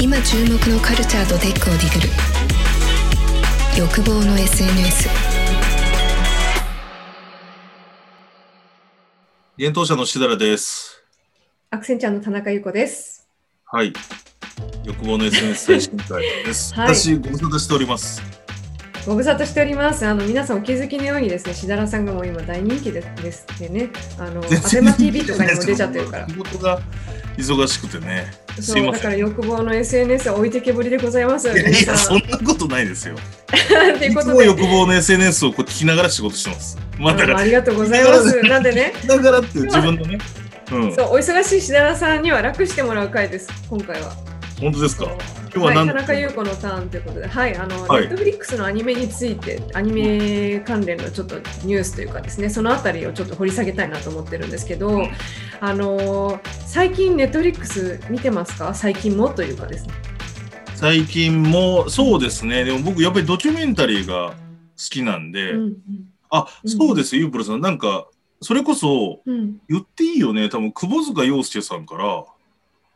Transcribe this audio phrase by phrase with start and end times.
[0.00, 2.08] 今注目のカルチャーとテックをディグる
[3.76, 5.08] 欲望の SNS
[9.58, 11.02] 幻冬者のしだらです。
[11.70, 13.28] アクセンチャーの田中優子です。
[13.64, 13.92] はい。
[14.84, 16.72] 欲望の SNS 最新回です。
[16.74, 18.22] はい私、ご無沙汰しております。
[19.08, 20.04] ご無沙汰しております。
[20.04, 23.88] あの皆さんお気づきのようにですね、しだらさんがもう今大人気ですですってね。
[24.18, 26.34] あのアベマ TV とかにも出ちゃってるから仕。
[26.34, 26.78] 事が
[27.38, 28.30] 忙しくてね。
[28.60, 31.48] すそだから欲望の SNS は置いてけぼりでございます。
[31.48, 31.96] やいや。
[31.96, 33.16] そんなことないですよ。
[33.98, 36.78] といいうつことで、も欲望の SNS をこう聞きながら仕事してます。
[36.98, 38.42] まあ、だから、ありがとうございます。
[38.42, 40.18] なんでね、聞きながらって自分のね。
[40.70, 40.94] うん。
[40.94, 43.48] そうお忙しいしだらさんには楽してもらう回です。
[43.70, 44.12] 今回は。
[44.60, 45.06] 本当ですか？
[45.52, 55.02] 今日ははい、何田中優子のターンということで、はい、あの、はいネットフリックスのアニメについて、アニメ関連のちょっとニュースというかですね、そのあたりをちょっと掘り下げたいなと思ってるんですけど、
[55.60, 58.74] あの最近ネットフリックス見てますか？
[58.74, 59.94] 最近もというかですね。
[60.74, 62.62] 最近も、そうですね。
[62.62, 64.34] でも僕、やっぱりドキュメンタリーが好
[64.76, 65.76] きなんで、うん
[66.30, 67.60] あ、うんそうですよ、ゆうぷるさん。
[67.60, 68.06] なんか、
[68.40, 70.48] それこそ、うんうん言っていいよね。
[70.48, 72.24] 多分、窪塚洋介さんから、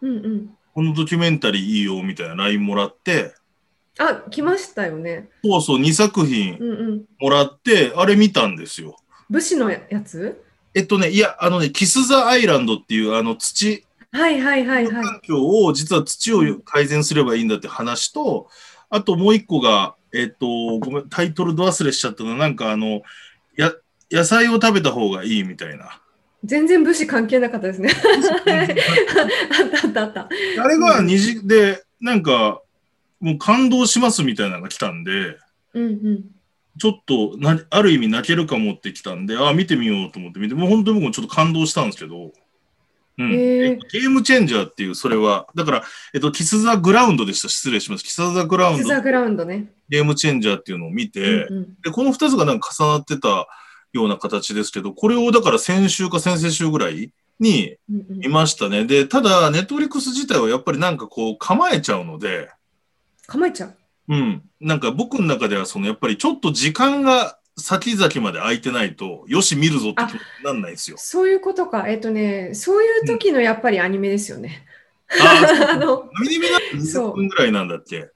[0.02, 0.50] うんうん。
[0.74, 3.34] このドキュメンタリーいいよ、みたいな LINE もらって、
[3.98, 5.28] あ、来ましたよね。
[5.44, 7.04] そうそう、2作品うんうん。
[7.20, 8.96] もらって、あれ見たんですよ。
[9.28, 10.42] 武士のやつ？
[10.74, 15.04] えっとね、いや、あのね、キス・ザ・アイランドっていう、あの、土はいはいはいはい。
[15.04, 18.48] 環境を、実は土を改善すればいいんだって話と、
[18.88, 20.46] あともう一個が、えっと、
[20.78, 23.02] ごめん、タイトルど忘れしちゃったの、なんかあの、
[23.56, 23.72] や、
[24.10, 26.01] 野菜を食べた方がいいみたいな。
[26.44, 27.90] 全然武士関係なかったですね。
[28.50, 30.28] あったあったあった。
[30.62, 32.60] あれが二次で、なんか、
[33.20, 35.38] もう感動しますみたいなのが来たんで、
[35.74, 36.24] うんうん。
[36.78, 42.32] ちょっとな、ある意味泣けるかもってきたんで、ああ、見てみようと思って見て、もう本当に僕もちょっと感動したんですけど、
[43.18, 43.32] うん。
[43.32, 43.38] へー
[43.74, 47.48] えゲームチェンジャーっていう、それは、だから、えっと、キス・ザ・グラウンドでした。
[47.48, 48.04] 失礼します。
[48.04, 49.70] キス・ザ・グラウンド、スザグラウンドね。
[49.88, 53.46] ゲームチェンジャーっていうのを見て、うんうんで、この二つがなんか重なってた
[53.92, 58.84] ような形ですけど、これをだから先週か先々週ぐらいにうんうん見ましたね。
[58.84, 62.50] で、ただ、ネットフリックス自体はやっぱりなんかこう構えちゃうので、
[63.26, 63.74] 構えちゃう？
[64.08, 64.42] うん。
[64.60, 70.02] なんか僕の中ではそのやっぱりちょっと時間が先々まで空いてないと、よし見るぞって
[70.44, 70.96] なんないんですよ。
[70.98, 71.88] そういうことか。
[71.88, 74.64] えっとね、そういう時のやっぱりアニメですよね。
[75.20, 78.08] あ あのアニメだと20分ぐらいなんだっけ？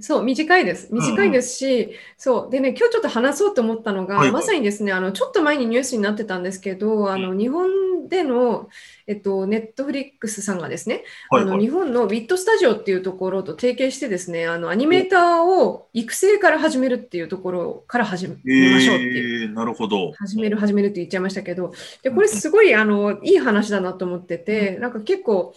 [0.00, 0.88] そう、短いです。
[0.92, 2.50] 短いですし、そう。
[2.50, 7.70] でね、今日ちょっと話そうと思ったのが、はいはいまさにですね、あの、ちょっと前にニュースになってたんですけど、あの、日本
[8.08, 8.68] での、
[9.06, 11.52] えっと、ネットフリックスさんがですね、はいはい。
[11.52, 19.44] あの日本のウィットスタジオっていうところと提携してですね、あのアニメーターを育成から始めるっていうところから始めましょうっていう。
[19.44, 20.12] えー、なるほど。
[20.12, 21.72] 始める始めるって言っちゃいましたけど、
[22.02, 25.54] でこれすごいあのいい話だなと思ってて、なんか結構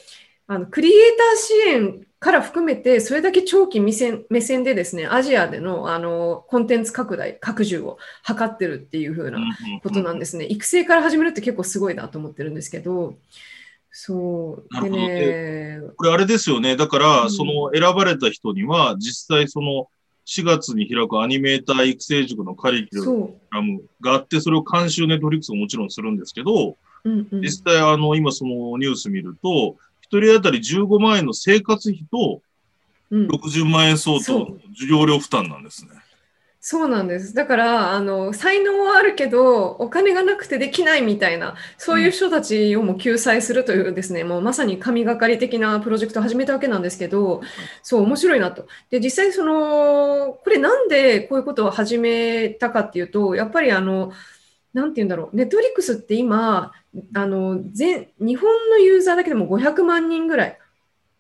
[0.47, 9.39] あのクリエイター支援から含めてそれだけ長期目線目線でですねアジアでのあのコンテンツ拡大拡充を図ってるっていう風な
[9.84, 10.45] ことなんですね。
[10.45, 13.16] 育成から始めるって結構すごいなと思ってるんですけど、
[13.97, 15.79] そうでなるほどね。
[15.95, 16.75] これあれですよね。
[16.75, 19.88] だから、うんその選ばれた人には、実際その
[20.25, 26.75] 4月に開くアニメーター育成塾のカリキュそラムがあって、それを監修ネットフリックスももちろんするんですけど、う。
[27.05, 32.41] うんうん、実際あの、今そのニュース見ると、一人当たり15万円の生活費と
[33.11, 35.91] うん60万円相当そうの授業料負担なんですね。
[36.67, 37.35] そうなんです。
[37.35, 47.43] だから、あの、才能はあるけど、お金がなくてできないみたいな、そういう人たちをも救済するというですね、もうまさに神がかり的なプロジェクトを始めたわけなんですけど、
[47.83, 48.65] そう、面白いなと。
[48.89, 54.11] で、実際、その、これなんでこういうことを始めたかっていうと、やっぱりあの、
[54.75, 56.73] なんて言うんだろう、ネットフリックスって今、
[57.13, 60.59] あの、全、日本のユーザーだけでも500万人ぐらい。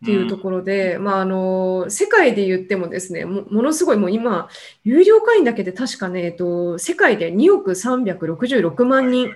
[0.03, 4.49] っていうところで、まあ、あの世界で言ってもですねもものすごいもう今
[4.83, 9.31] 有料会員だけで確かね、えっと、世界で2億366万人。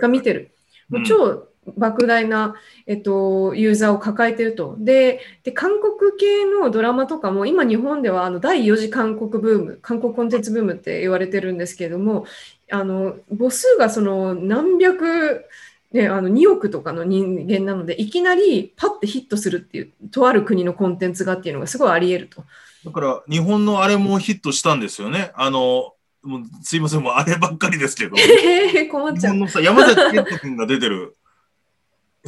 [0.00, 0.50] が見てる、
[0.88, 1.48] もう超
[1.78, 2.54] 莫大な、
[2.86, 12.26] えっと、ユーザーを抱えてるとでで韓国系のドラマとかも今日本ではあの第4次韓国ブーム韓国コンテンツブームって言われてるんですけれども
[12.70, 15.46] あの母数がその何百
[15.92, 22.44] ね、あの2億とかの人間なのでいきなりパッてヒットするっていうとある国のコンテンツがっていうのがすごいあり得ると。
[22.84, 25.30] だから、日本のあれもヒットしたんですよね。
[25.34, 28.16] あの、もうすいません、もうあればっかりですけど。
[28.16, 29.36] えー、困っちゃう。
[29.62, 31.16] 山崎賢人君が出てる。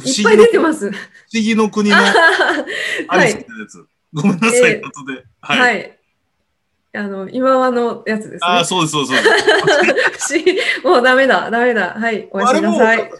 [0.03, 0.89] いっぱい出てます。
[0.91, 0.97] 不思
[1.31, 3.85] 議の国のアはいリスってやつ。
[4.13, 5.25] ごめんなさい、えー後で。
[5.41, 5.96] はい、はい。
[6.93, 8.39] あの今和のやつですね。
[8.41, 9.15] ああ、そうです、そうで
[10.17, 10.83] す。
[10.83, 11.93] もうダメだ、ダメだ。
[11.93, 13.11] はい、おやすみなさい。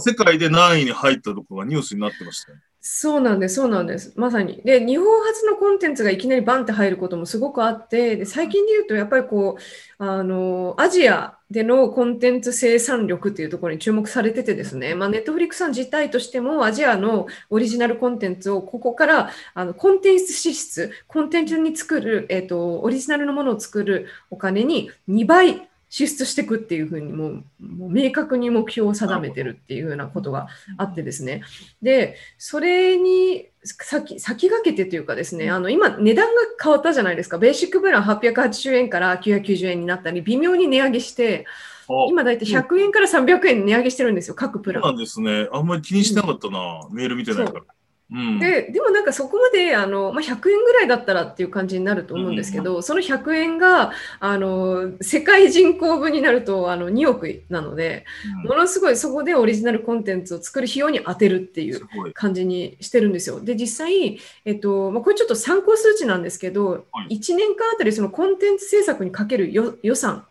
[0.00, 2.58] 世界で何位に入ったとかがニュースになってましたよ。
[2.88, 4.12] そうなんです、そうなんです。
[4.16, 4.62] まさに。
[4.64, 9.58] で、日本発のコンテンツがいきなりバンって入ることもすごくあって、で、最近で言うと、やっぱりこ
[9.98, 31.42] う、あの、アジアでのコンテンツ生産力っていうところに注目されててですね、まあ、ネットフリックスさん自体としても、アジアのオリジナルコンテンツをここから、あの、コンテンツ支出、コンテンツに作る、えっと、オリジナルのものを作るお金に2倍支出していくっていうふうにもうもう明確に目標を定めてるっていうようなことがあってですね。
[31.80, 37.38] で、それに先先駆けてというかですね、あの今値段が変わったじゃないですか。
[37.38, 41.46] ベーシックプラン880円から990円になったり、微妙に値上げして、
[41.88, 44.82] あ今だいたい100円から300円値上げしてるんですよ、各プラン。
[44.82, 45.48] そうなんですね。
[45.52, 46.88] あんまり気にしてなかったな。
[46.90, 47.75] メール見てないから。
[48.10, 48.38] うん。
[48.38, 58.04] ででもなんかそこまであの、まあ、100円ぐらいだったらっていう感じになると思うんですけど、その100円があの世界人口分になるとあの2億なので、
[58.42, 61.86] うんものすごいそこでオリジナルコンテンツを作る費用に当てるっていう。
[62.14, 63.40] 感じにしてるんですよ。
[63.40, 70.22] で、実際、えっとまあ、これちょっと参考数値なんですけど、はい1年間あたりそのコンテンツ制作にかけるよ予算うん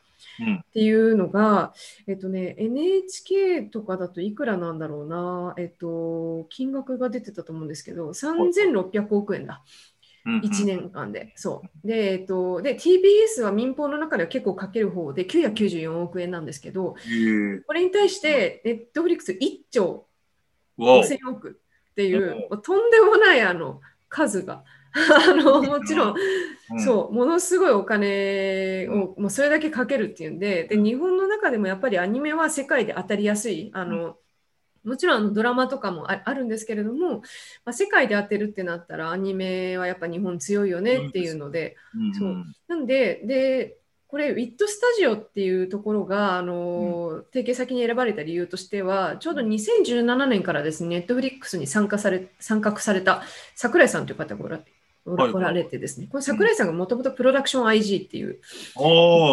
[0.62, 1.74] っていうのが、
[2.08, 9.64] えっとね、NHK とかだといくらなんだろうな、えっと、金額が出てたと思うんですけど、3600億円だ。
[10.26, 11.34] うん1年間で。
[11.36, 11.88] そう。
[11.88, 16.96] で、えっと、で、TBS は民放の中では結構かける方で994億円なんですけど、
[17.68, 19.38] これに対して、ネットフリックス1
[19.70, 20.08] 兆
[20.78, 21.04] わお。
[21.04, 21.62] 5000億
[21.92, 24.64] っていうとんでもないあの数が。
[24.96, 26.16] あのもちろん、
[26.72, 26.82] うん。
[26.82, 34.18] そう、ものすごいお金をもうそれだけかけるっていうんで、で、日本の中でもやっぱりアニメは世界で当たりやすい、あの、
[34.86, 37.18] もちろんあのドラマとかもああるんですけれども、
[37.66, 42.46] まあ、世界で当てるってなったらアニメはやっぱ日本強いよねっていうので、うんそう。
[42.68, 43.78] なんで、で、
[44.08, 53.24] これ、ウィットスタジオっていうところが、あの、提携先に選ばれた理由としては、ちょうど2017年からですね、ネットフリックスに参加され、参画された
[53.56, 54.60] 桜井さんという方が
[55.06, 58.40] おられてですね、この桜井さんがもともとプロダクション IG っていう、
[58.76, 58.80] あ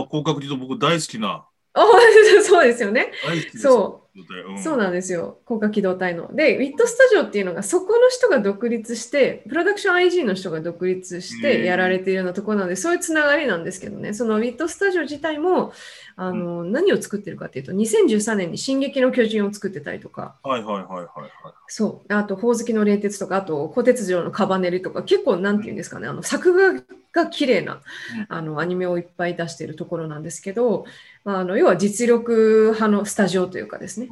[0.04, 1.48] あ、広角で言うと僕大好きな。
[1.74, 1.84] あ
[2.44, 3.12] そうですよね。
[3.58, 4.02] そう。
[4.14, 4.62] うん。
[4.62, 5.38] そうなんですよ。
[5.46, 6.34] 高架機動隊の。
[6.34, 15.72] で、ウィットスタジオっていうのが、そこの人が独立して、プロダクション IG の人が独立してやられているようなところなので、そういうつながりなんですけどね、そのウィットスタジオ自体も、
[16.16, 21.30] あの、何を作ってるかっていうと、2013年に進撃の巨人を作ってたりとか、はいはいはいはいはい。
[21.68, 26.82] そう、あと、ほおずきの冷徹とか、あと、鋼鉄城のカバネリとか、結構、なんていうんですかね、あの、作画
[27.12, 27.80] が綺麗な、
[28.28, 30.84] あの、アニメをいっぱい出しているところなんですけど、
[31.24, 34.08] まあ、あの、要は実力派のスタジオというかですね、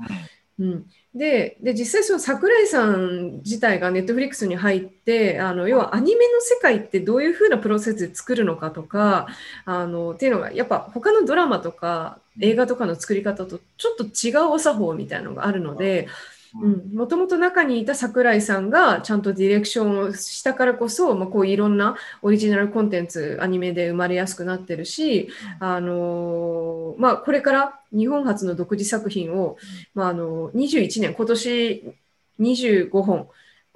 [0.59, 9.27] うん、でで実際その桜井さん自体がネットフリックスに入ってあの要はアニメの世界ってどういうふうなプロセスで作るのかとか
[9.65, 16.07] あのっていうのがやっぱ他のドラマとか映画とかの作り方とちょっと違うお作法みたいなのがあるので
[16.55, 25.29] もともと中にいた桜井さんがちゃんとディレクションをしたからこそ、まあ、こういろんなオリジナルコンテンツアニメで生まれやすくなってるし、
[25.61, 29.57] あのまあ、これから日本初の独自作品を、
[29.95, 31.95] まあ、あの21年今年
[32.41, 33.29] 25本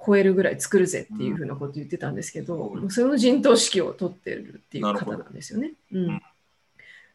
[0.05, 2.89] 超えるぐらい作るぜっていうふうなこと言ってたんですけど、うん。
[2.89, 5.71] その陣頭指揮を取ってるっていう方なんですよね。
[5.91, 6.11] ううん。
[6.11, 6.21] ん、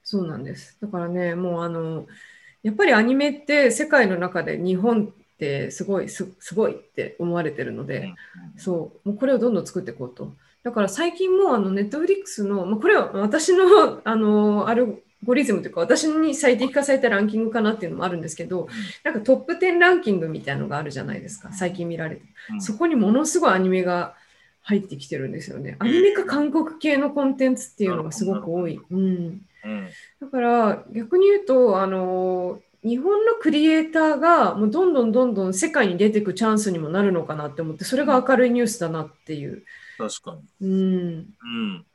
[0.02, 0.76] そうなんです。
[0.80, 2.06] だからねもうあの
[2.62, 8.12] やっぱりアニメって世界の中で日本ってすごいすすごいって思われてるので、
[8.58, 10.34] そう、もうこれをどんどん作っていこうと。
[10.62, 18.68] だから最近もあのネットフリックスの、まあ、これは私のあのアルゴリズムというか私に最適化されたランキングかなっていうのもあるんですけど、
[19.02, 22.22] なんかトップ10ランキングみたいなのがあるじゃないですか、最近見られて。
[22.52, 24.14] うんそこにものすごいアニメが
[24.62, 25.76] 入ってきてるんですよね。
[25.78, 28.78] アニメか韓国系のコンテンツっていうのがすごく多い。
[28.90, 28.98] うん
[29.64, 29.88] うん
[30.20, 39.64] だから逆に言うとあの日本のクリエイターがもうどんどんどんどん世界に出ていくチャンスにもなるのかなって思ってそれが明るいニュースだなっていう。
[39.98, 40.66] 確かに。
[40.66, 41.86] うん、うん。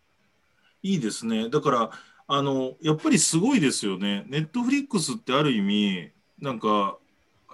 [0.84, 1.50] いいですね。
[1.50, 1.92] だから、
[2.27, 4.24] あの、やっぱりすごいですよね。
[4.27, 6.98] ネットフリックスってある意味、なんか、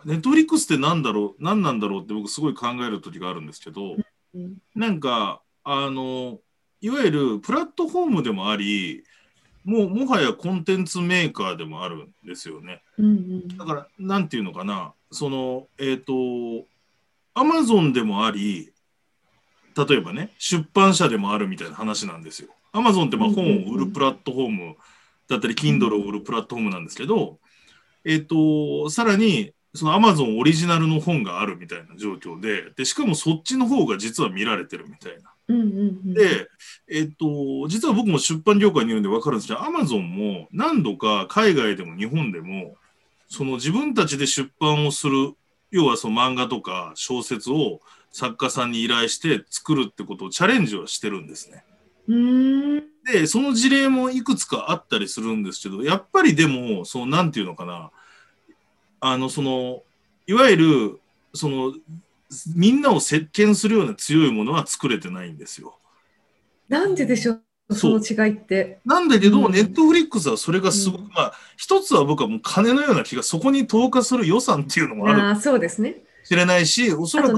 [0.04, 3.96] ネットフリックスって何だろう、何なんだろうって僕すごい考える時があるんですけど、
[4.34, 6.40] うんなんか、あの、
[6.80, 9.04] いわゆるプラットフォームでもあり、
[9.64, 12.82] もうもはやコンテンツメーカーでもあるんですよね。
[12.98, 16.14] うんうんだから、なんていうのかな、その、えっ、と、
[17.34, 18.72] アマゾンでもあり、
[19.76, 22.50] 例えばね、出版社でもあるみたいな話なんですよ。
[22.72, 24.76] アマゾンってまあ本を売るプラットフォーム
[25.28, 27.40] だったり、Kindle を売るプラットフォームなんですけど、
[28.04, 35.32] えっ、と、さらに、そのアマゾンオリジナルの本があるみたいな状況で、で、しかもそっちの方が実は見られてるみたいな。
[35.54, 36.48] うんうんうんで、
[36.90, 42.76] えっと、実は僕も出版業界にいるんで分かるんですけど、アマゾンも何度か海外でも日本でも、
[43.28, 45.34] その自分たちで出版をする
[45.72, 47.80] 要はその漫画とか小説を
[48.12, 51.64] 作家さんに依頼して作るってことをチャレンジはしてるんですね。
[53.06, 57.92] で、その事例もいくつかあったりするんですけど、やっぱりでも、その、なんていうのかな、
[59.00, 59.82] あの、その、
[60.28, 61.00] いわゆる、
[61.34, 61.74] その、
[62.56, 65.78] みんなを席巻するような強いものは作れてないんですよ。
[66.70, 68.80] なんででしょう、そその違いって。
[68.86, 75.90] なんだけど、うんネットフリックスはそれがすごく、うんまあ、一つは僕はもう金のような気が、そこに投下する予算っていうのもあるかああ、そうですね。
[75.90, 77.38] もしれないし、おそらく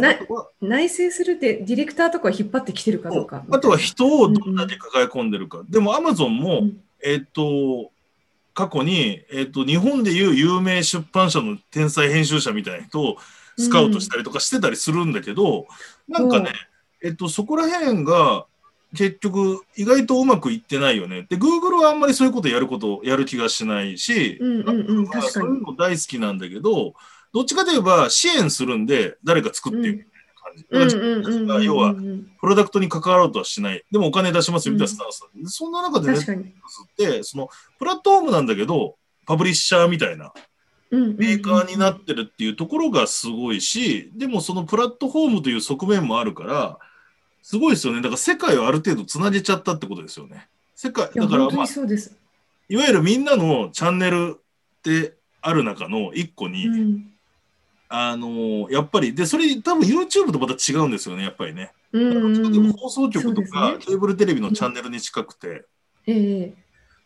[0.62, 3.44] 内省するってディレクターとかを引っ張ってきてるかどうか。
[3.50, 5.64] あとは人をどんだけ抱え込んでるか。
[5.70, 7.92] でも、アマゾンも、うんえっと、
[8.54, 13.18] 過去に、えっと、日本でいう有名出版社の天才編集者みたいな人を
[13.58, 15.68] スカウトしたりとかしてたりするんだけど、
[16.08, 16.52] なんかね、
[17.02, 18.46] えっと、そこら辺が
[18.96, 21.26] 結局意外とうまくいってないよね。
[21.30, 25.08] で、Google はあんまりそういうことやること、やる気がしないし、うんうんうん。
[25.22, 26.94] そういうの大好きなんだけど、
[27.34, 30.04] どっちかといえば支援するんで誰か作っていくみ
[30.70, 31.66] たいな感じ。
[31.66, 33.84] 要はうんプロダクトに関わろうとはしない。
[33.92, 36.44] でもお金出しますよみたいなスタンスなんで、そんな中でネット確かに。
[36.44, 38.96] フリックスって、そのプラットフォームなんだけど、
[39.26, 40.53] パブリッシャーみたいなうんうんうん
[40.94, 46.78] メーカーになってるっていうところがすごいし、でもそのプラットフォームという側面もあるから、
[47.42, 48.02] すごいですよね。
[48.02, 50.48] だから世界をある程度つなげちゃったってことですよね。
[50.76, 51.66] 世界、だから、まあ。
[52.70, 57.10] いわゆるみんなのチャンネルってある中の一個に、うん
[57.96, 61.72] あのーやっぱり、で、それ多分 YouTube とまた違うんですよね、やっぱりね。
[61.94, 65.66] 放送局とか、ねケーブルテレビのチャンネルに近くて、
[66.08, 66.54] ええ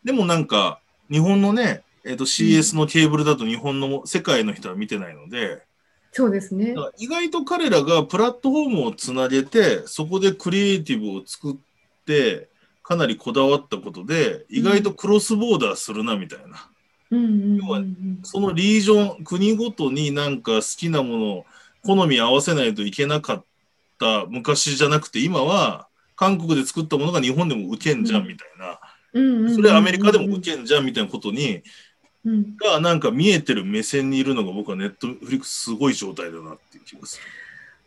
[0.06, 0.80] でもなんか、
[1.12, 5.64] 日本のね、えっ、と CS のケーブルだと日本の世界の人は見てないので、
[6.12, 11.56] そうですね意外と彼らがプラットフォームをつなげて、そこでクリエイティブを作っ
[12.06, 12.50] て、
[12.82, 16.70] かなりこだわったことで、意外とクロスボーダーするなみたいな。
[17.12, 21.46] うん要はうんそのリージョン、国ごとになんか好きなものを
[21.84, 23.46] 好み合わせないといけなかっ
[24.00, 28.80] た昔じゃなくて、今は韓国で作ったものが日本でも受けんじゃんみたいな。
[29.14, 31.64] うんそれアメリカでも受けんじゃんみたいなことに、うん
[32.60, 37.20] がなんか見えてる目線にいるのが僕はネットフリックスすごい状態だなっていう気がす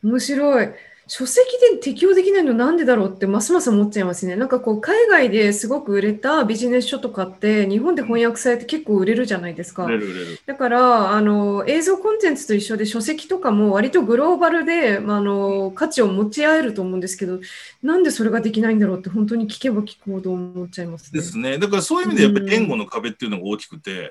[0.02, 0.11] る。
[0.11, 0.68] 面白い。
[1.12, 4.37] 書籍で適用できないのなんでだろうってますます思っちゃいますね。
[4.37, 9.87] なんかこう海外ですごく売れたビジネス書とかって日本で翻訳されて結構売れるじゃないですか。
[9.87, 10.40] 売れる売れる。
[10.47, 17.40] だからあの映像コンテンツと一緒で書籍とかも割とグローバルで、まあ、あの価値を持ち合えると思うんですけど
[17.82, 21.20] なんでそれができないんだろうって本当に聞けば聞くほど思っちゃいますね。
[21.20, 21.59] ですね。
[21.59, 24.11] だからそういう意味でやっぱり言語の壁っていうのが大きくて、うん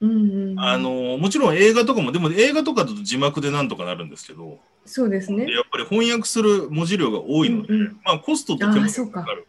[0.00, 5.50] うんうんあの、もちろん映画とかも、でも映画とかだと字幕でなんとかなるんですけど、そうですね。
[5.50, 9.46] やっぱり翻訳する文字量が多いので、うんうんまあコストと手間あーそうかがかかる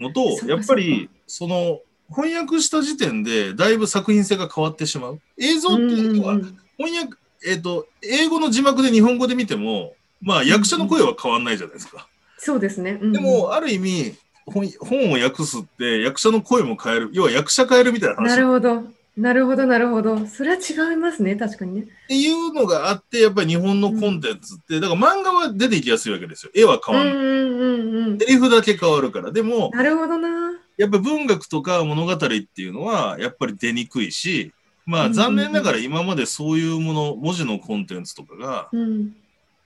[0.00, 5.20] のと、やっぱりその翻訳した時点でだいぶ作品性が変わってしまう。
[5.38, 12.08] 映像っていうのはうんうんうん翻訳、えっ、と、英語の字幕で日本語で見ても、まあ役者の声は変わんないじゃないですか。
[12.36, 12.98] そうですね。
[13.00, 17.10] うんうんでも、ある意味、本本を訳すって役者の声も変える。
[17.12, 18.82] 要は役者変えるみたいな話なるほど。
[19.16, 20.26] なるほど、なるほど。
[20.26, 21.80] それは違いますね、確かにね。
[21.82, 26.52] っていうのがあって、やっぱり日本のコンテンツって、だから漫画は出ていきやすいわけですよ。
[26.54, 27.14] 絵は変わんない。
[27.14, 28.18] うんうんうんうん。
[28.18, 29.30] セリフだけ変わるから。
[29.30, 30.58] でも、なるほどな。
[30.76, 32.26] やっぱ文学とか物語って
[32.58, 34.52] いうのは、やっぱり出にくいし、
[34.84, 39.14] まあうんうんうん残念ながら今までそういうもの、文字のコンテンツとかが、うん。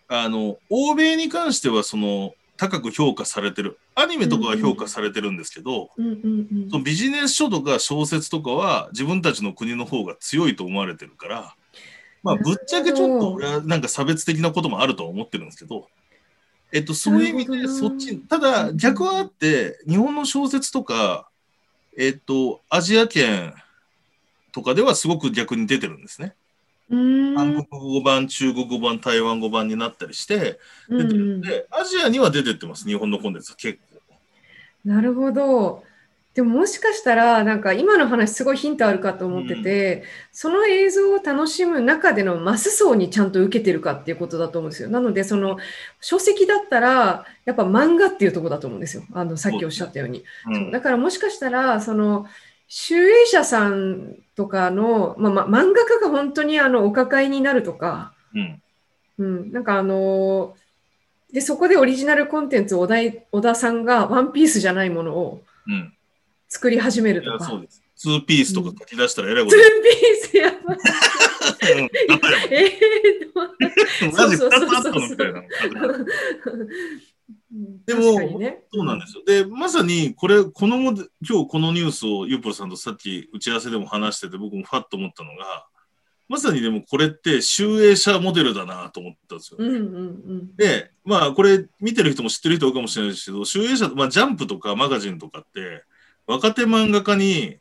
[0.09, 3.79] あの、欧米に関してはその、高く評価されてる。
[3.95, 11.55] アニメとかは評価されてるんですけど、そのビジネス書とか小説とかは自分たちの国の方が強いと思われてるから、
[12.25, 15.87] まあ、ぶっちゃけちょっと俺はなんか差別的なこともあるとは思ってるんですけど、
[16.73, 21.29] えっと、そういう意味でそっち、ただ逆はあって、日本の小説とか、
[21.97, 23.55] えっと、アジア圏
[24.53, 26.35] とかではすごく逆に出てるんですね。
[26.90, 34.00] 韓国語版、中国語版、台湾語版になったりして、出てるんで、アジアには出てってます、日本のコンテンツは結構。
[34.85, 35.85] なるほど。
[36.38, 44.88] でももしかしたら、なんか今の話すごいヒントあるかと思ってて、その映像を楽しむ中でのマス層にちゃんと受けてるかっていうことだと思うんですよ。
[44.88, 45.59] なので、その
[46.00, 49.02] 書籍だったら、やっぱ漫画っていうところだと思うんですよ。
[49.14, 50.23] あの、さっきおっしゃったように。
[50.47, 52.26] うんだからもしかしたら、その、
[52.68, 58.62] 集英社さんとかの、まあ、まあ漫画家が本当にあのお抱えになるとか、うん
[59.18, 60.68] うん、なんかあのー
[61.32, 65.92] で、そこでオリジナルコンテンツを尾田さんがワンピースじゃないものをうん。
[66.48, 67.44] 作り始めるとか。
[67.44, 67.82] そうです。
[67.94, 70.78] ツーピースとか書き出したらえらいこツーとピースやばい。
[72.50, 73.48] え えーば
[74.16, 75.42] マジそうそう2つあったそうそうのみたいな。
[77.52, 78.64] うんでもね。
[78.73, 79.25] そうなんですよ。
[79.25, 85.67] で、まさにこれ、このも今日このニュースをユーポルさんとさっき打ち合わせでも話してて、僕もファッと思ったのが、
[86.28, 89.57] まさにでもこれって集英社モデルだなと思ったんですよ。
[89.59, 90.57] うんうんうん。
[90.57, 95.85] で、まあこれ見てる人も知ってる人多いかもしれないですけど、集英社、まあジャンプとかマガジンとかって、
[96.26, 97.57] 若手漫画家に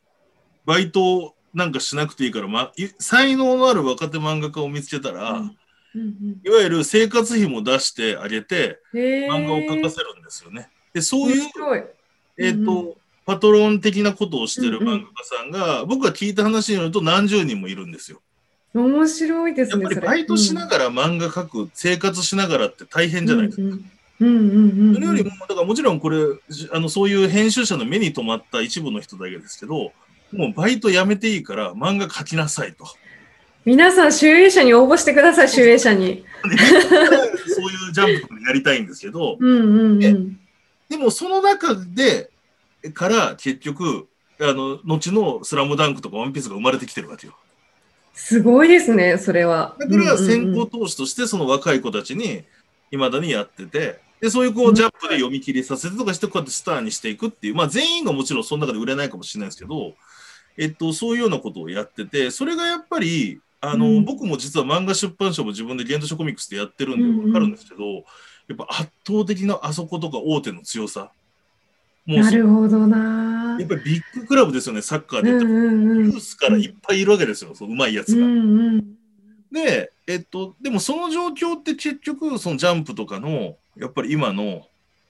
[0.66, 5.56] バイトなんかしなくていいから、ま、い才能のある若手漫画家を見つけたら、うん
[5.98, 8.80] うんいわゆる生活費も出してあげて。
[8.94, 10.68] 漫画を描かせるんですよね。
[10.92, 11.42] で、そういう。
[12.38, 18.22] えっ、うんと、パトロン的なことをしてる漫画家さんが、僕が聞いた話によると何十人もいるんですよ。
[18.74, 19.82] 面白いですね。
[19.82, 23.62] やっぱりバイトしながら漫画描く、生活しながらって大変じゃないですか。
[23.62, 23.90] うんうんうん
[24.20, 24.94] うんうん。
[24.94, 29.92] それよりも、だからもちろんこれ、じあのそういう編集者の目に留まった一部の人だけですけど、
[30.32, 32.86] もうバイトやめていいから漫画描きなさいと。
[33.68, 36.06] 皆さん、集英社に応募してください、集英社に。
[36.06, 36.24] で
[37.52, 40.40] そういうジャンプとかやりたいんですけど、うんうんうん。
[40.88, 42.30] でもその中で、
[42.94, 44.08] から結局、
[44.40, 47.36] あの、後のスラムダンクとかワンピースが生まれてきてるわけよ。
[48.14, 49.76] すごいですね、それは。
[49.78, 52.44] だから先行投資としてその若い子たちに
[52.90, 59.92] 未だにやってて、で、そういうこうジャンプで読み切りさせてとかしてこうやってスターにしていくっていう、まあ全員がもちろんその中で売れないかもしれないですけど、
[60.56, 68.02] えっと、そういうようなことをやってて、それがやっぱり、あの、うん僕も実は漫画出版社も自分でゲントショコミックスでやってるんうんうんでわかるんですけど、や
[68.54, 71.10] っぱ圧倒的なあそことか大手の強さ。
[72.06, 75.52] もうなるほどなやっぱりビッグクラブですよね、サッカーでうん言っても。
[75.52, 78.24] うんうんユースからいっぱいいるわけですよ、そううまいやつが。
[78.24, 78.98] うんうん
[79.50, 84.66] で、えっと、でもその状況って結局、そのジャンプとかの、やっぱり今の、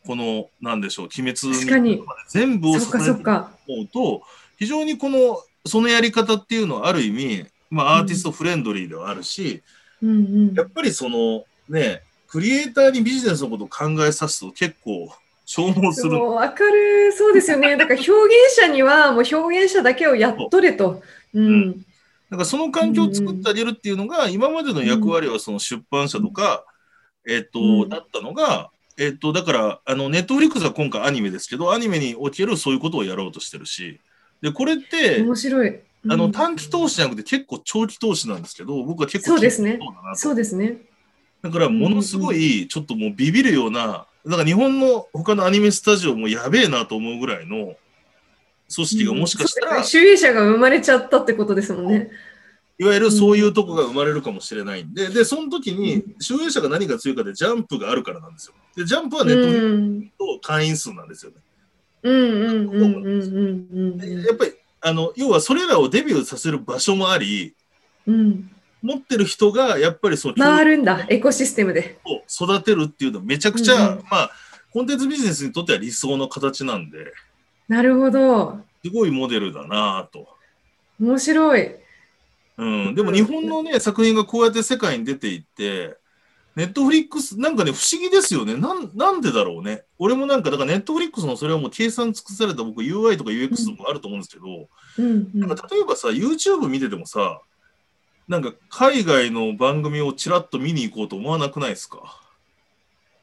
[0.06, 3.50] この、なんでしょう、鬼滅に全部をそっかそっか。
[3.66, 4.22] と思うと、
[4.58, 9.62] 非常にこの、そのやり方っていうのはある意味、まあアーティストフレンドリーではあるし、
[10.02, 10.12] うんう
[10.52, 15.08] んやっぱりその、ね、クリエイターにビジネスのことを考えさすと結構
[15.44, 16.12] 消耗する。
[16.12, 17.76] もう分かる、そうですよね。
[17.76, 21.02] だから表現者にはもう表現者だけをやっとれと。
[21.34, 21.78] うん。
[22.30, 26.64] だからその環境を作ってあげるっていうのが、今までの役割はその出版社とか、
[27.26, 34.00] えっと、うんだったのが、えっと、だから、あの、ネットフリックスは今回アニメですけど、アニメにおけるそういうことをやろうとしてるし、
[34.42, 35.80] で、これって、面白い。
[36.08, 36.12] うん。
[36.12, 39.78] あの、短期投資じゃなくて結構長期投資なんですけど、僕は結構そうですね。
[40.14, 40.78] そうですね。
[41.42, 47.76] だから、ものすごい、ちょっともうビビるような、だから日本の他のアニメスタジオもやべえなと思うぐらいの
[48.74, 52.10] 組織がもしかしたら、集英社が生まれちゃったってことですもんね。
[52.80, 58.54] いわゆるそういうとこが生まれるかもしれないんで、で、その時に、集英社が何が強いかで、ジャンプがあるからなんですよ。
[58.76, 61.38] で、ジャンプはネットフリックスと会員数なんですよね。
[62.04, 62.14] うん。
[62.14, 62.70] うん。
[62.70, 62.94] うん。
[62.94, 63.68] うん。
[63.72, 63.98] うん。
[63.98, 67.54] でやっぱり、あの、要はそれらをデビューさせる場所もあり、
[68.06, 68.50] うんうん。
[68.80, 71.98] 持ってる人がやっぱりその回るんだ、エコシステムで。
[72.04, 74.30] を育てるっていうのはめちゃくちゃ、うんうんまあ、
[74.72, 77.12] コンテンツビジネスにとっては理想の形なんで、
[77.68, 78.60] なるほど。
[78.84, 80.28] すごいモデルだなぁと。
[81.00, 81.74] 面白い。
[82.56, 85.96] うん、でも日本のね、作品がこうやって世界に出ていって、
[86.56, 88.56] ネットフリックス、なんかね、不思議ですよね。
[88.56, 89.84] なんなんでだろうね。
[89.98, 97.40] 俺もなんか、だからネットフリックスのそれはもう計算尽くされた僕 UI とか UX とかあると思うんですけど、うんうんなんか例えばさ、YouTube 見ててもさ、
[98.26, 102.20] なんか海外の番組をちらっと見に行こうと思わなくないですか？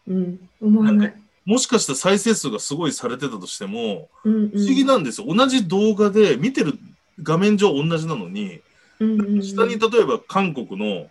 [0.07, 1.15] うん、思わない。
[1.45, 5.27] もしかしたら再生数がすごいされてたとしても、うんうん不思議なんですよ。
[5.27, 6.79] 同じ動画で見てる
[7.21, 8.61] 画面上同じなのに、
[8.99, 11.07] うんうんうん下に例えば韓国の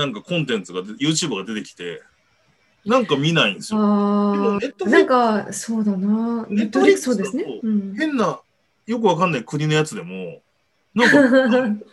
[0.00, 2.02] なんかコンテンツがで YouTube が出てきて、
[2.86, 3.78] なんか見ないんですよ。
[3.78, 6.46] でもああ、ネットフリなんか、そうだな。
[6.48, 7.44] ネットフリックスそうですね
[7.98, 8.40] 変な、
[8.86, 10.40] よくわかんない国のやつでも、
[10.94, 11.84] なんか、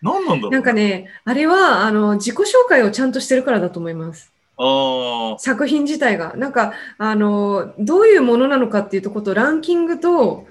[0.00, 0.50] 何なんだろう。
[0.50, 4.32] なんかね、あれはあの自己紹介をちゃんとしてるからだと思います。
[4.56, 6.34] ああ、作品自体が。
[6.36, 10.46] なんかあの、どういうものなのかっていうとこと、ランキングと、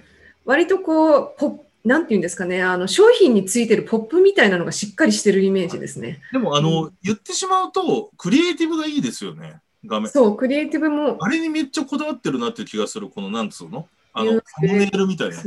[0.45, 6.21] 割とこう、ポップなんていうんですかね、あの商品についてるポップみたいなのがしっかりしてるイメージですね。
[6.31, 10.09] でもあの、う言ってしまうと、クリエイティブがいいですよね、画面。
[10.09, 13.87] そう、クリエイティブもあれにめっちゃこだわってるなっていう気がする、このなんつうの？
[14.13, 15.35] あのうん、サムネイルみたいな。
[15.35, 15.43] やっ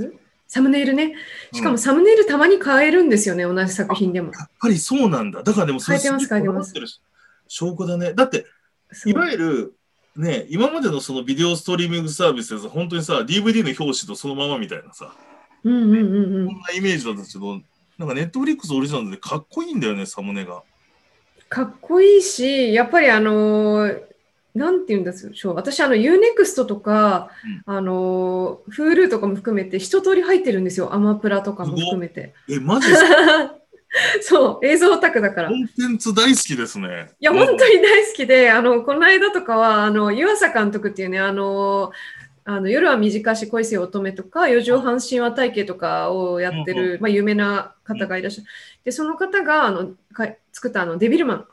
[0.46, 1.14] サムネイルね。
[1.52, 4.30] しかもサムネイルたまに変えるんですよね、同じ作品でも。
[4.60, 5.42] ぱりそうなんだ。
[5.42, 6.86] だからでもそれ変えてますごいこだわってる
[7.48, 8.14] 証拠だね。
[8.14, 8.46] だって、
[9.06, 9.74] いわゆる、
[10.16, 15.12] ね、今までのそのビデオストリーミングサービスでさ、本当にさ、DVD の表紙とそのままみたいなさ、
[15.64, 17.60] うんうんうんうんこんなイメージだったんですけど、
[17.98, 20.62] なんかネットフリックスオリジナルでかっこいいんだよね、サムネが。
[21.48, 24.02] かっこいいし、やっぱりあのー
[24.54, 25.54] なんて言うんでしょう。
[25.56, 27.30] 私、あの、UNEXT とか、
[27.66, 30.94] あのー、Hulu とかも含めて、一通り入ってるんですよ。
[30.94, 32.34] アマプラとかも含めて。
[32.48, 33.54] え、マジですか？
[34.22, 35.50] そう、映像オタクだから。
[35.50, 37.10] いコンテンツ大好きですね。
[37.18, 41.90] や、本当に大好きで、あの、この間とかは、あの、湯浅監督っていうね、あの
[42.46, 48.46] あの夜は短し恋せよ乙女とか四畳半神話体系とかをやってる、まあ、有名な方がいらっしゃる。
[48.84, 51.46] で、その方があのか作ったあのデビルマン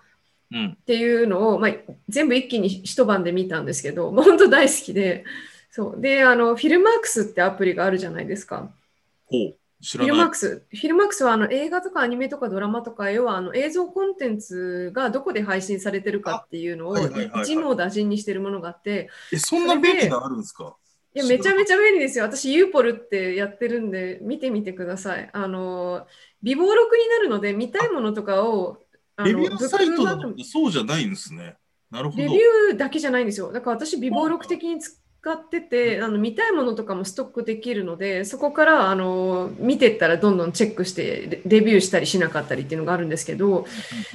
[0.53, 0.77] うん。
[0.81, 1.71] っていうのを、まあ、
[2.09, 5.23] 全部一気に一晩で見たんですけど、もう本当大好きで、
[5.69, 6.01] そう。
[6.01, 8.69] で、あの、フィルマークスってアプリがあるじゃないですか。
[9.27, 9.55] ほう。
[9.81, 10.07] 知フィ。
[10.07, 10.63] ルマークス。
[10.69, 16.97] フィルマークスはあの映画とかアニメとかドラマとか、要はあの映像コンテンツがどこで配信されてるかっていうのを
[17.41, 20.75] 一網打尽にしてるものがあって、え、そんな便利なのあるんですか？
[21.13, 22.25] いや、めちゃめちゃ便利ですよ。
[22.25, 25.29] 私、ユーポルってやってるんで、見てみてください。
[25.33, 26.07] あの、
[26.41, 28.77] 微暴録になるので、見たいものとかを、
[29.17, 31.57] あレのビューサイトだとそうじゃないんですね。
[31.91, 32.23] なるほど。
[32.23, 33.51] レビューだけじゃないんですよ。
[33.51, 43.65] だから私、微暴録的に使ってて、あの見たいものとかもストックできるので、そこからあの見てったらどんどんチェックしてレレビューしたりしなかったりっていうのがあるんですけど、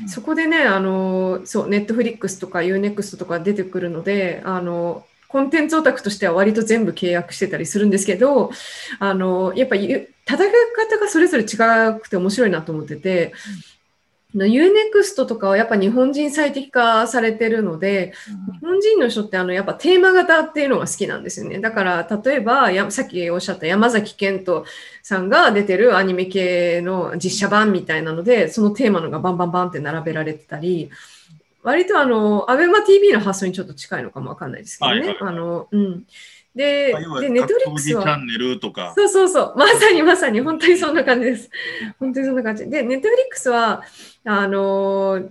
[0.09, 8.51] そこでね、あのそう、ネットフリックスとか UNEXT とか出てくるので、あのコンテンツオタクとしては割と全部契約してたりするんですけど、
[8.99, 13.35] あのやっぱゆ戦い方がそれぞれ違くて面白いなと思ってて、
[14.35, 18.14] UNEXT とかはやっぱ日本人最適化されてるので、
[18.61, 21.59] 日本人の人ってあのやっぱテーマ型っていうのが好きなんですよね。
[21.59, 24.64] だから例えばやさっきおっしゃった山崎賢人
[25.03, 30.90] さんが出てるアニメ系の実写版みたいなので、そのテーマのがバンバンバンって並べられてたり、
[31.66, 35.00] 割とあの、アベマ TV の発想にちょっと近いのかもわかんないですけどね。
[35.00, 36.07] はいはいあの、うん。
[36.55, 38.94] で、で、ネットフリックスは、チャンネルとか。
[38.96, 41.50] そうそうそう、まさにまさに、本当にそんな感じです。
[41.98, 42.70] 本当にそんな感じ。
[42.70, 43.83] で、ネットフリックスは、
[44.24, 45.29] あの、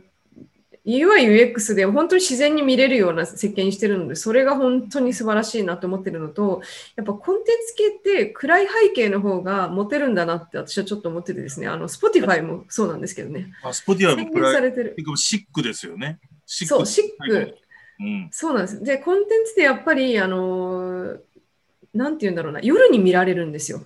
[0.85, 6.61] UI、UX で本当に自然に見れるような設計にしてるので、それが本当に素晴らしいなと思ってるのと、
[6.95, 13.51] やっぱコンテンツ系って暗い背景の方がモテるんだなって私はちょっと思っててですね、あの、Spotify もそうなんですけどね。
[13.63, 14.53] あスポティア宣言も暗い。
[14.53, 14.95] されてる。
[15.15, 16.19] シックですよね。
[16.45, 17.57] シそう、シック。
[17.99, 18.29] うん。
[18.31, 18.83] そうなんです。
[18.83, 21.17] で、コンテンツってやっぱり、あの、
[21.95, 23.85] なんて言うんだろうな、夜に見られるんですよ。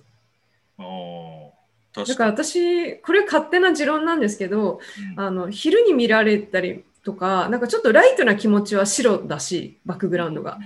[0.78, 1.50] ああ。
[1.94, 2.36] 確だかからに。
[2.36, 4.80] 私、これ勝手な持論なんですけど、
[5.16, 10.58] うんあの昼に見られたりとか、なんかちょっとライトな気持ちは白だし、バックグラウンドが。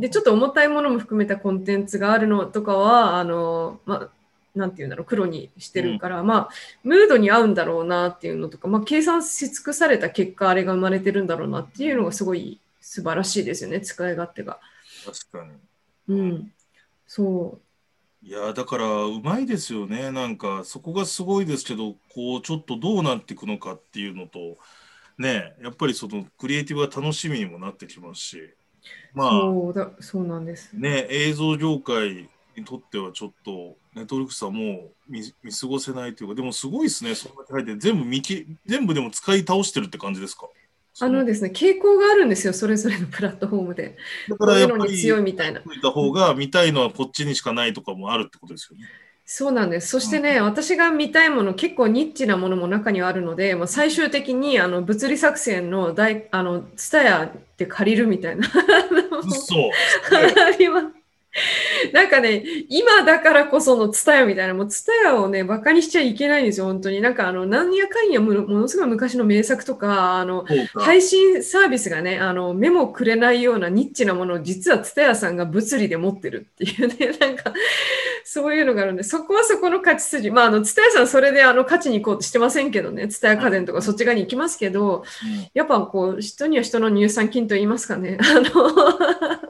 [0.00, 6.48] で、ちょっと重たいものも含めたコンテンツがあるのとかは、あの、まあ、なんていうんだろう、黒にしてるから、まあ、
[6.82, 14.58] ムードに合うんだろうなっていうのとか、まあ、計算し尽くされた結果、あれが生まれてるんだろうなっていうのがすごい素晴らしいですよね、使い勝手が。
[15.06, 15.52] 確か
[16.08, 16.14] に。
[16.14, 16.52] うん。
[17.06, 17.68] そう。
[18.20, 24.58] いやだからうまいですよねなんかそこがすごいですけどこうちょっとどうなっていくのかっていうのと
[25.18, 28.54] ねやっぱりそのクリエイティブが楽しみにもなってきますし
[29.12, 30.72] まあそうだそうなんです。
[30.72, 40.48] ね映像業界にとってはちょっとネットフリックスはもう見見過ごせないというかでもすごいですねそんなに入って全部見き全部でも使い倒してるって感じですか？
[41.00, 43.96] あのですね、傾向があるんですよ、それぞれのプラットフォームで。
[44.28, 45.62] だこういうのに強いみたいな。
[45.64, 48.84] 見た方が見たいのはこっちにしかないとかもあるってことですよね。
[49.30, 49.88] そうなんです。
[49.88, 58.48] そしてね、私が見たいもの、結構ニッチなものも中にはあるので、もう最終的にあの物理作戦の大、あの、ツタヤで借りるみたいな。
[59.22, 59.54] 嘘
[60.16, 60.86] あります。
[61.92, 67.02] なんかね、今だからこそのツタヤみたいな、もうツタヤをね、バカにしちゃいけないんですよ、本当に。
[67.02, 77.52] なんかあの、なんやかんやものものすごい昔の名作とか、あの、配信サービスがね、あの、目もくれないようなニッチなものを実はツタヤさんが物理で持ってるっていうね、なんか、
[78.30, 80.30] そういうのがあるんで、そこはそこの勝ち筋。
[80.30, 85.02] まあ、あの、ツタヤさんそれであの、勝ちに行こうとしてませんけどね、ツタヤ家電とかそっち側に行きますけど、
[85.54, 89.47] やっぱこう、人には人の乳酸菌と言いますかね、あの、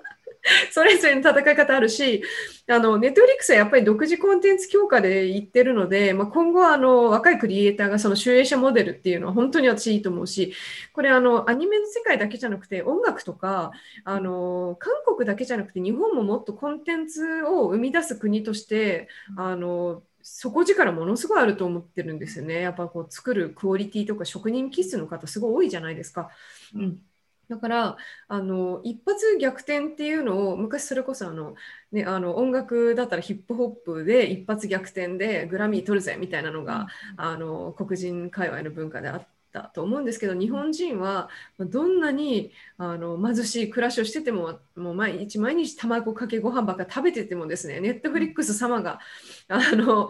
[0.79, 2.23] それぞれの戦い方あるし、
[2.69, 10.55] あの、ネットフリックスはやっぱり独自コンテンツ強化で言ってるので、まあ、今後あの、若いクリエイターがその集英社モデルっていうのは本当に私いいと思うし、
[10.93, 13.73] これあの、アニメの世界だけじゃなくて、音楽とか、
[14.05, 22.61] あの、韓国だけじゃなくて、日本ももっとコンテンツを生み出す国として、あの、底力ものすごいあると思ってるんですよね。
[22.61, 26.31] やっぱこう作るクオリティとか職人気質の方すごい多いじゃないですか。
[26.75, 27.08] うん
[27.49, 27.97] だから
[28.29, 31.55] あの一発逆転っていうのを昔それこそあの、
[31.93, 49.01] ね、あの音楽だったらヒップホップで一発逆転でグラミー取るぜみたいなのが、あの黒人界隈の文化であったと思うんですけど日本人はどんなにあの貧しい暮らしをしててももう毎日毎日卵かけご飯ばっか食べててもですねネットフリックス様が
[49.49, 50.09] あの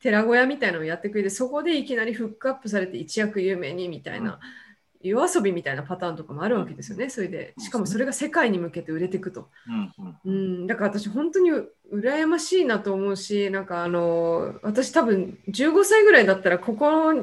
[0.00, 4.40] 寺小屋みたいなのをやってくれてそこでいきなりフックアップされて一躍有名にみたいな。
[5.00, 7.54] 夜遊びみたいなパターンとかもあるわけですよね、それで。
[7.58, 9.48] しかもそれが世界に向けて売れていくと。
[10.24, 17.14] うんだから私本当にう羨ましいなと思うし、なんかあの、私多分15歳ぐらいだったら、ここ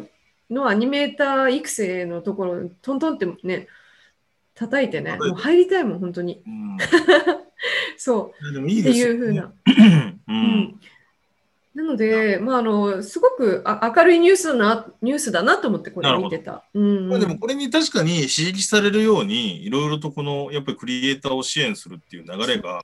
[0.49, 3.67] のアニメーター育成のところ、トントンってね、
[4.53, 6.43] 叩いてね、もう入りたいもん、本当に。
[6.45, 6.77] うん
[7.97, 8.53] そう。
[8.53, 9.43] でもいいってですよねいうふうな。
[9.43, 9.53] う
[10.27, 10.79] うんん。
[11.75, 16.63] なので、まあ、あの、すごくあ明るいニュースだな、ニュースだなと思ってこれ見てた。
[16.73, 22.81] うん、まあでもこれに確かに刺激されるように、いろいろとこのやっぱりクリエイターを支援するっていう流れが、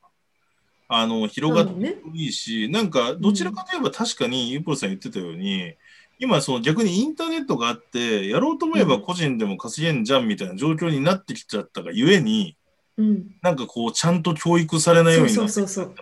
[0.89, 1.95] あの広がってね。
[2.13, 5.73] いいし、なんかどちらかといえば確かに、ゆうぽろさん言ってたように、
[6.19, 12.57] 今その逆にインターネットがあって、やろうと思えば個人でも稼げんじゃんみたいな状況になってきちゃったがゆえに、
[12.97, 13.35] うん。
[13.41, 15.95] なんかこうちゃんと教育されないよそううになってそうそうそう。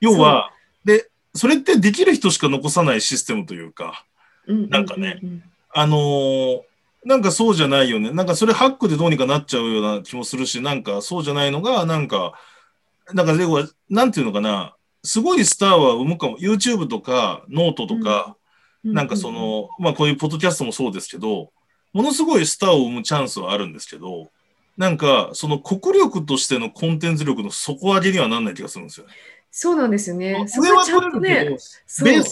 [0.00, 0.57] 要は、で、
[1.34, 4.04] それってできる人しか残さないシステムというか、
[4.46, 5.20] うんなんかね。
[5.70, 6.60] あのー
[7.04, 8.10] なんかそうじゃないよね。
[8.12, 12.34] なんかそれハックでどうにかなっちゃうような気もするし、なんかそうじゃないのが、なんか、
[13.14, 18.36] なんかでも、なんていうのかな、すごいスターは生むかも、YouTube とかノートとか、
[18.84, 21.50] うなんかそ、の、まあこういうポッドキャストもそうですけど、
[21.92, 24.30] ものすごいスターを生むチャンスはあるんですけど、
[24.76, 29.12] なんかその国力としてのコンテンツ力の底上げにはなんない気がするんですよね。
[29.50, 30.44] そうなんですよね。
[30.46, 31.80] そ上こはちゃんとねベース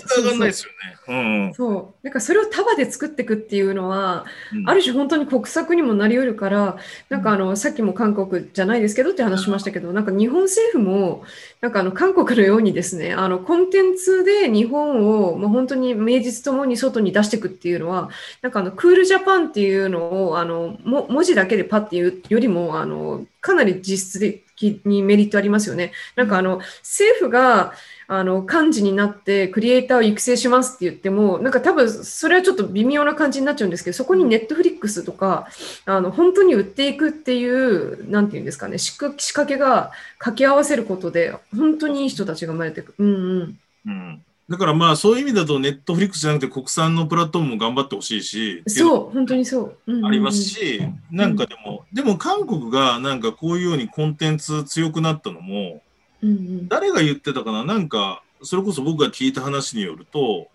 [0.07, 1.47] が上がらないですよね。
[1.49, 2.07] うんそう。
[2.07, 4.69] なんかそれを束で作っていくっていうのは、うん。
[4.69, 6.77] ある種本当に国策にもなり得るから、
[7.09, 11.25] なんかあの、さっきも韓国じゃないですけどって話しましたけど、なんか日本政府も、
[11.61, 18.11] なんかあの、韓国のようにですね、あの、コンテンツで日本を、もう本当に名実ともに外に出していくっていうのは、
[18.43, 24.46] なんかあの、クールジャパンっていうのを、あの、も文字だけでパッて言うよりも、あの、かなり実質的
[24.85, 25.93] にメリットありますよね。
[26.15, 27.73] なんかあの、政府が、
[28.09, 35.49] あの幹事になってクリエイターを育成しますって言ってもなんか多分それはちょっと微妙な感じになっちゃうんですけどそこにネットフリックスとか
[35.87, 43.05] あの本当に売っていくっていうなんていうんですかね仕掛仕掛けが掛け合わせることで本当にいい人たちが生まれてくる。
[43.05, 49.77] うんうんうんだからまあそういう意味だとネットフリックスじゃなくて国産のプラットフォームも頑張ってほしいし、そう本当にそう。
[49.89, 50.07] うんうんうん。
[50.07, 50.81] ありますし、
[51.11, 55.83] なんかでも、でも韓国がなんかこういうようにコンテンツ強くなったのも、
[56.23, 56.69] うんうん。
[56.69, 57.65] 誰が言ってたかな？
[57.65, 60.47] なんか、それこそ僕が聞いた話によると、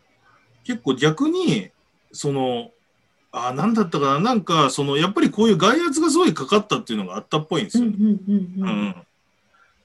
[0.64, 1.70] 結構逆に、
[2.14, 2.72] その、
[3.34, 4.20] あ、なんだったかな？
[4.20, 7.92] なんか、その、やっぱりこういう外圧がすごいかかったっていうのがあったっぽいんですよ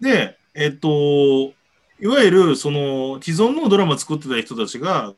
[0.00, 1.52] で、えっと、
[2.00, 5.14] いわゆるその既存のドラマ作ってた人たちが、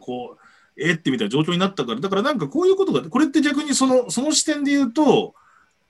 [0.00, 0.38] こう、
[0.80, 5.34] えってみたいな状況になったから、だからなんかこういうことが、これって逆にそのその視点で言うと、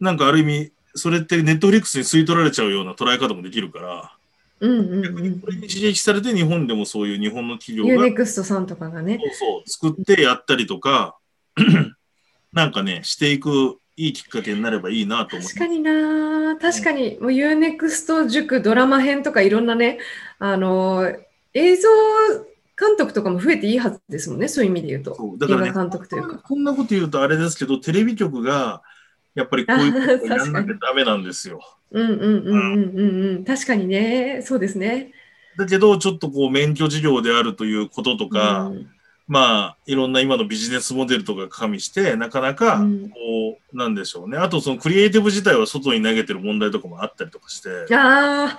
[0.01, 4.13] なんかある意味、それって Netflix に吸い取られちゃうような捉え方もできるから、
[4.61, 9.19] うんうん逆にうんこれに刺激されて日本でもそういう日本の企業がユーネクストさんとかがね。
[9.35, 11.17] そうそう作ってやったりとか、
[12.53, 19.99] なんかね、していくいいきっかけになればいいなと思います確かにな確かに、もう U-NEXT 塾ドラマ編とかいろんなね、
[20.39, 21.13] あの、
[21.53, 21.89] 映像
[22.79, 25.17] 監督とかも増えていいはずですもんね、そういう意味で言うと。
[25.17, 26.39] そうだからね監督というか。
[26.39, 28.83] こんなこと言うとあれですけど、テレビ局が
[29.35, 31.61] やっぱりこういうことをやんなきゃダメなんですよ。
[31.91, 33.45] うんうんうんうんうんうん。
[33.45, 35.13] 確かにね、そうですね。
[35.57, 38.87] だけど、ちょっとこう免許事業であるということとか、うん
[39.29, 44.39] まあ、いろんな今のビジネスモデルとか加味して、なかなかうんこう、なんでしょうね。
[44.39, 47.95] あと、そのクリエイティブ自体は外に投げてる問題とかもあったりとかして。
[47.95, 48.59] あ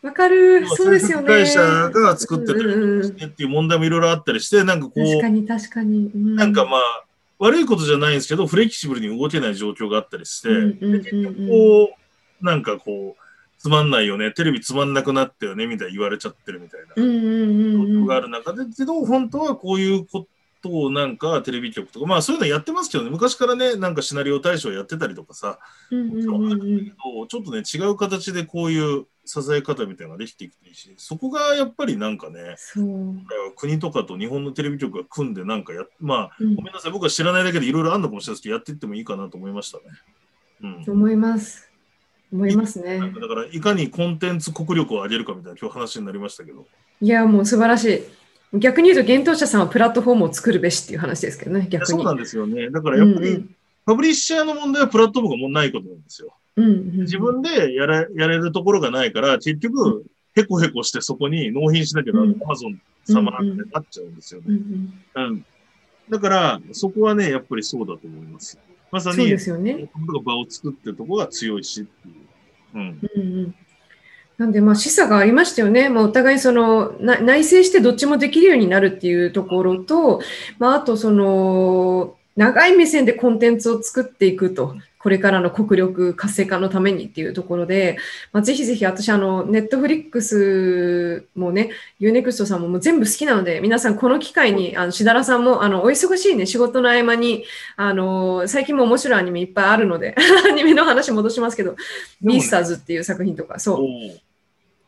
[0.00, 0.66] わかる。
[0.68, 1.26] そうですよね。
[1.26, 6.10] 会社が作ってたりっていう問題もいろいろあったりして、なんかこう、確かに確かに。
[6.14, 7.04] うなんかまあ、
[7.38, 11.90] 悪いことじゃないんですけど、フレキシブルに動けない状況があったりして、こ
[12.40, 13.25] う、なんかこう、
[13.66, 20.28] つまんないよね、テレビつまんなくなったよね、みたいに言われちゃってるみたいなうんうんうんうん状況がある中で、けど、本当はこういうこ
[20.62, 25.58] とをなんかテレビ局とか、まあそういうのやってますけどね、昔からね、なんかシナリオ大賞やってたりとかさ、
[25.90, 32.54] うんうんもちろんあるうんうんんだけど、ちょっとね、違う形でこういう支え方みたいなのができていくといいし、そこがやっぱりなんかね。
[33.56, 39.84] 国とかと日本のテレビ局が組んでなんかや、まあ、うんごめんなさい、僕は知らないだけでいろいろあるのかもしれないですけど、やっていってもいいかなと思いましたね。
[40.62, 40.92] うん。
[40.92, 41.65] 思います。
[42.32, 46.66] 思いますねだから、いかにコンテンツ国力を上げるかみたいな今日話になりましたけど。
[47.00, 47.84] いや、もう素晴らし
[48.54, 48.58] い。
[48.58, 51.86] 逆に言うと、幻冬者さんはプラットフォームを作るべしっていう話ですけどね、逆に。
[51.86, 52.70] そうなんですよね。
[52.70, 56.34] だからやっぱり、うんパブリッシャーの問題はプラットフォームがもうないことなんですよ。
[56.56, 65.22] うんうんうん自分でやれやれるところがないから、結局、へこへこしてそこに納品しなきゃなうんアマゾン様なんてなっちゃうんですようんうね。
[65.28, 65.44] んうん。
[66.10, 68.58] だから、そこはね、やっぱりそうだと思います。
[68.96, 69.90] まさにそうで、すよね。
[70.24, 72.14] 場を作ってるところが強いしっていう。
[72.74, 73.00] うん。
[73.14, 73.54] うんうん
[74.38, 75.88] なんで、まあ、示唆がありましたよね。
[75.88, 80.20] まあ、お互いそのな内省してどっちもできるようになるっていうところと、
[80.58, 84.76] まあ、あとその長い目線でコンテンツを作っていくと。
[84.98, 87.98] これからの国力活性化のためにっていうところで、
[88.32, 97.44] まあ、ぜひぜひ私、あの、 Netflix もね、 U-NEXT さんももう全部好きなので、皆さんこの機会に、あの、しだらさんも、あの、お忙しいね、仕事の合間に、
[97.76, 100.14] あの、最近も面白いアニメいっぱいあるので、
[100.48, 101.76] アニメの話戻しますけど、
[102.20, 104.20] ビースターズっていう作品とか、そう。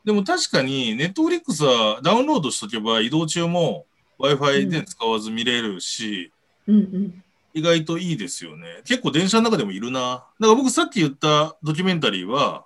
[0.05, 3.85] でも確かに、 Netflix はダウンロードしとけば移動中も
[4.19, 6.33] Wi-Fi で使わず見れるし、
[6.67, 7.23] うんうん。
[7.55, 8.83] 意外といいですよね。
[8.85, 10.01] 結構電車の中でもいるな。
[10.41, 12.65] だから僕さっき言ったドキュメンタリーは、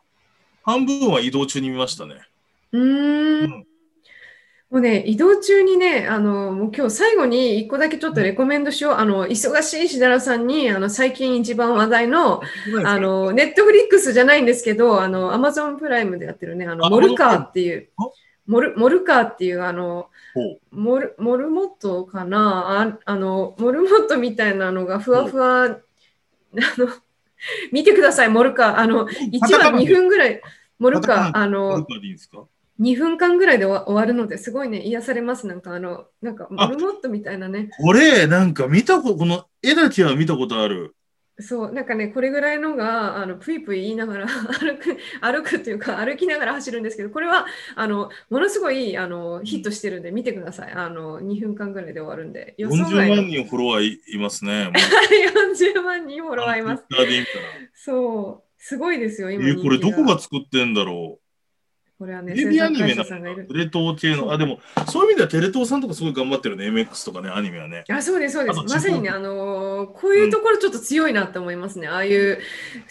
[0.63, 2.17] 半分は移動中に見ましたね。
[2.73, 3.67] うーんうん
[4.73, 8.95] もうね、移動中にね、あの、もう今日最後に一個だけちょっとレコメンドしよう。
[8.95, 12.41] あの、忙しいしだらさんに、あの、最近一番話題の、
[12.87, 18.09] あの、ネットフリックスじゃないんですけど、あの、アマゾンプライムでやってるね、あの、あモルカーっていうあ、
[18.47, 20.09] モル、モルカーっていう、あの、
[20.71, 22.99] モル、モルモットかな？
[23.07, 25.79] ああの、モルモットみたいなのがふわふわ、あの、
[27.73, 28.79] 見てください、モルカー。
[28.79, 30.41] あの、1話2分ぐらい、
[30.79, 32.45] モルカー、あの、カーでいいんですか
[32.81, 35.47] ？2分間ぐらいで終わ終わるのですごいね、癒されます。
[35.47, 37.71] なんかあの、なんかモルモットみたいなね。
[37.79, 40.95] これ、なんか見たこと、この絵だけは見たことある。
[41.39, 44.27] そう、なんかね、これぐらいのが、あの、ぷいぷい言いながら
[44.61, 50.73] 歩く、歩くというか、歩きながら走るんですけど、これは、あの、ものすごい、あの、ヒットしてるんで、見てください。
[50.73, 52.55] あの、2分間ぐらいで終わるんで。
[52.59, 54.65] 予想40外の万人フォロワーいいますね。
[54.65, 56.85] もう40万人フォロワーいます。
[57.75, 59.49] そう、すごいですよ、今。
[59.49, 61.19] えーこれどこが作ってんだろ
[62.03, 63.47] これはね、テレビアニメ制な作会社さんがいる。
[63.47, 66.67] テレ東系の、あ、でも、そういう意味ではテレ東さんとかすごい頑張ってるね。
[66.69, 67.85] MX とかね、アニメはね。
[67.89, 68.59] あそうです、そうです。
[68.75, 71.87] まさにね、あのーこういうところちょっと強いなって思いますね。
[71.87, 72.41] ああいう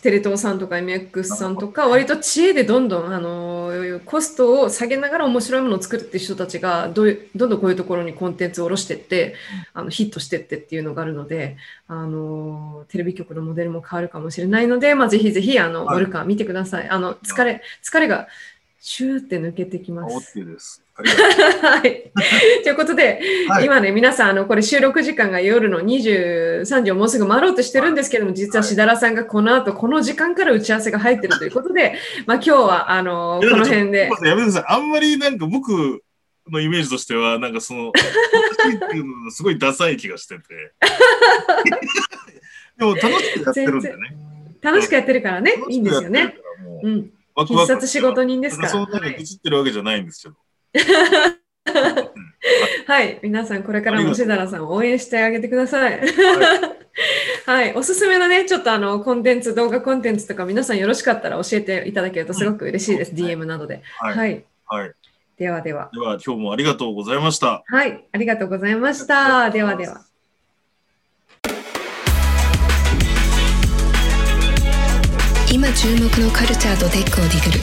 [0.01, 7.03] テレ東さんとか MX さんとか、割と知恵でどんどん、あのーコストを下げながら面白いものを作るっていう人たちがど
[7.35, 9.35] どんどんこういうところにコンテンツを下ろしてって、
[9.73, 11.57] あのヒットしてってっていうのがあるので、
[11.89, 16.89] あのーテレビ局のモデルも変わるかもしれないので、まあ、ぜひぜひ、あの、はいウォルカー見てください。
[16.89, 18.27] あの、疲れ、疲れが
[18.83, 20.39] シューって抜けてきあます。
[20.39, 20.83] OK です。
[20.97, 21.05] とう
[21.61, 22.11] はい。
[22.63, 31.93] ということで、はい今ね、皆さん、あの、これ収録時間が夜の23時をもうすぐ回ろうとしてるんですけども、実はしだらさんがこの後、この時間から打ち合わせが入ってるということで、
[32.25, 34.09] まあ今日は、あの、この辺で。
[34.23, 34.63] やめてください。
[34.67, 36.01] あんまりなんか僕
[36.49, 40.41] のイメージとしては、なんかその、私っていうのがすごいダサい気がしてて。
[42.79, 44.15] でも楽しくやってるんだよね。
[44.59, 46.35] 楽しくやってるからね、いいんですよね。
[46.81, 47.11] うん。
[47.41, 48.69] ワクワク必殺仕事人ですから。
[48.69, 50.35] そんなに愚痴ってるわけじゃないんですけど。
[52.87, 53.19] はい。
[53.21, 56.01] 皆さん、これからもしだらさんを応援してあげてください。
[57.45, 57.73] はい。
[57.73, 63.11] おすすめのね、ちょっとあの、コンテンツ、動画コンテンツとか、皆さんよろしかったら教えていただけるとすごく嬉しいです。
[63.11, 63.81] うん DM などで。
[63.99, 64.17] はい。
[64.17, 64.45] はい。
[64.65, 64.91] はい。
[65.37, 65.89] ではでは。
[65.93, 67.63] では、今日もありがとうございました。
[67.65, 68.07] はい。
[68.11, 69.49] ありがとうございました。
[69.49, 70.10] ではでは。
[75.51, 77.59] 今注目のカルチャーとテックをディグる。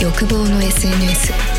[0.00, 1.53] 欲望の SNS